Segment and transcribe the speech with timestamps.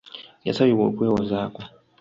[0.47, 1.61] Yasabibwa okwewozaako.